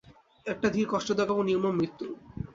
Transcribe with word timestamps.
একটা 0.45 0.67
ধীর, 0.69 0.87
কষ্টদায়ক 0.89 1.29
এবং 1.29 1.43
নির্মম 1.45 1.73
মৃত্যু। 1.75 2.05